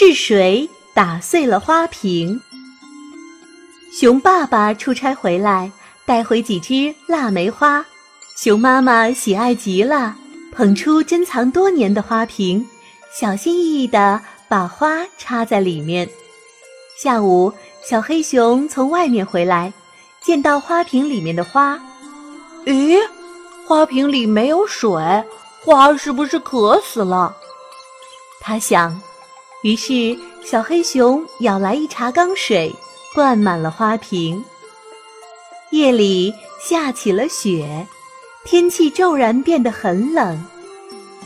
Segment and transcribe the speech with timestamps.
[0.00, 2.40] 是谁打碎了花瓶？
[3.90, 5.72] 熊爸爸出差回来，
[6.06, 7.84] 带回几枝腊梅花，
[8.36, 10.14] 熊妈妈喜爱极了，
[10.52, 12.64] 捧出珍藏多年的花瓶，
[13.12, 16.08] 小心翼翼地把花插在里面。
[17.02, 17.52] 下午，
[17.82, 19.72] 小黑熊从外面回来，
[20.22, 21.76] 见到花瓶里面的花，
[22.66, 22.96] 咦，
[23.66, 24.92] 花瓶里没有水，
[25.64, 27.34] 花是不是渴死了？
[28.40, 28.96] 他想。
[29.62, 32.72] 于是，小黑熊舀来一茶缸水，
[33.12, 34.44] 灌满了花瓶。
[35.72, 37.84] 夜里下起了雪，
[38.44, 40.44] 天气骤然变得很冷。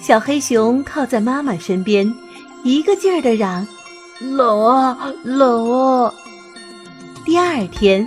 [0.00, 2.12] 小黑熊靠在妈妈身边，
[2.62, 3.66] 一个劲儿地嚷
[4.18, 6.14] ：“冷啊，冷啊！”
[7.26, 8.06] 第二天，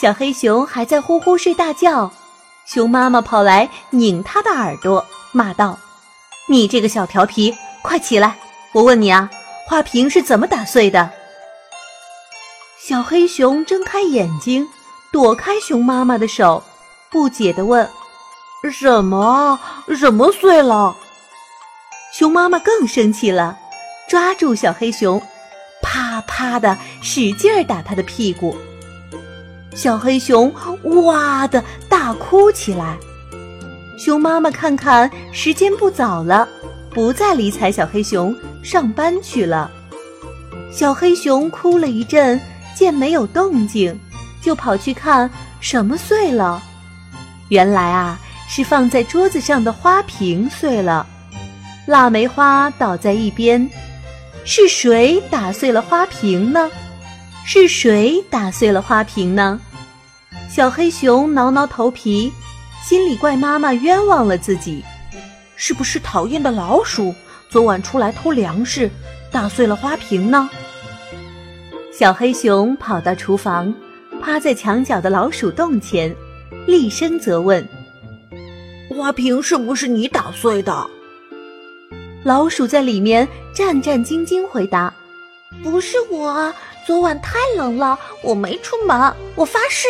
[0.00, 2.10] 小黑熊还在呼呼睡大觉，
[2.64, 5.78] 熊妈妈跑来拧它的耳朵，骂道
[6.48, 8.38] ：“你这个小调皮，快起来！
[8.72, 9.30] 我问你啊！”
[9.68, 11.10] 花瓶是怎么打碎的？
[12.80, 14.66] 小黑熊睁开眼睛，
[15.12, 16.64] 躲开熊妈妈的手，
[17.10, 17.86] 不解地问
[18.72, 19.60] ：“什么？
[19.94, 20.96] 什么碎了？”
[22.16, 23.58] 熊妈妈更生气了，
[24.08, 25.20] 抓住小黑熊，
[25.82, 28.56] 啪啪的使劲儿打他的屁股。
[29.74, 30.50] 小黑熊
[31.04, 32.96] 哇的大哭起来。
[33.98, 36.48] 熊妈妈看看时间不早了。
[36.98, 39.70] 不再理睬小黑熊，上班去了。
[40.68, 42.40] 小黑熊哭了一阵，
[42.74, 43.96] 见没有动静，
[44.42, 46.60] 就跑去看什么碎了。
[47.50, 51.06] 原来啊，是放在桌子上的花瓶碎了，
[51.86, 53.70] 腊梅花倒在一边。
[54.44, 56.68] 是谁打碎了花瓶呢？
[57.46, 59.60] 是谁打碎了花瓶呢？
[60.50, 62.32] 小黑熊挠挠头皮，
[62.82, 64.82] 心里怪妈妈冤枉了自己。
[65.60, 67.12] 是不是讨厌的老鼠
[67.48, 68.88] 昨晚出来偷粮食，
[69.28, 70.48] 打碎了花瓶呢？
[71.92, 73.74] 小黑熊跑到厨房，
[74.22, 76.14] 趴在墙角的老鼠洞前，
[76.64, 77.68] 厉声责问
[78.88, 80.88] ：“花瓶是不是你打碎的？”
[82.22, 84.94] 老鼠在里面战战兢兢回答
[85.64, 86.54] ：“不是我，
[86.86, 89.88] 昨晚太冷了，我没出门，我发誓。”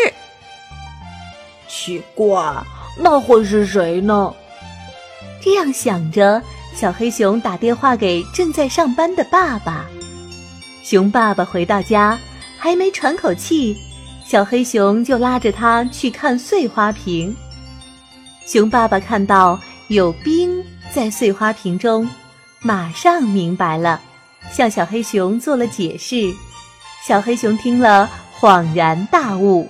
[1.68, 2.64] 奇怪，
[2.98, 4.34] 那会是谁呢？
[5.40, 6.42] 这样想着，
[6.74, 9.86] 小黑熊打电话给正在上班的爸爸。
[10.82, 12.18] 熊爸爸回到家，
[12.58, 13.76] 还没喘口气，
[14.26, 17.34] 小黑熊就拉着他去看碎花瓶。
[18.46, 22.08] 熊爸爸看到有冰在碎花瓶中，
[22.60, 24.00] 马上明白了，
[24.50, 26.32] 向小黑熊做了解释。
[27.06, 28.08] 小黑熊听了，
[28.40, 29.68] 恍然大悟：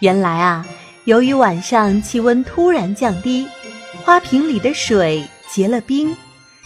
[0.00, 0.66] 原来啊，
[1.04, 3.46] 由于晚上气温突然降低。
[4.04, 6.16] 花瓶里的水结了冰，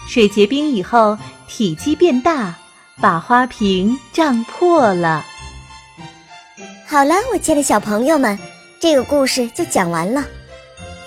[0.08, 1.18] 水结冰以后
[1.48, 2.54] 体积变大，
[3.00, 5.24] 把花瓶胀破了。
[6.86, 8.38] 好了，我亲爱的小朋友们，
[8.80, 10.24] 这个故事就讲完了。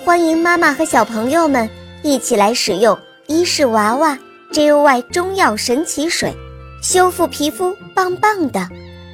[0.04, 1.70] 欢迎妈妈和小朋友们
[2.04, 4.18] 一起来使用伊氏娃娃
[4.52, 6.34] JUY 中药神奇水，
[6.82, 8.70] 修复皮肤棒棒的，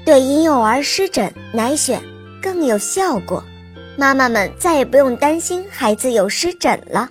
[0.06, 2.00] 对婴幼儿湿疹奶癣
[2.41, 3.44] 更有效果。
[3.96, 7.09] 妈妈们再也不用担心孩子有湿疹了。